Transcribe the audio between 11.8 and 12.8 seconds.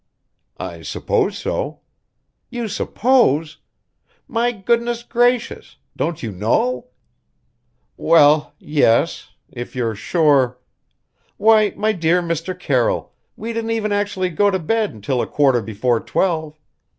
dear Mr.